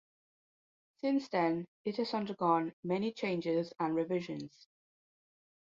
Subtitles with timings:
[1.01, 4.65] Since then, it has undergone many changes and revisions.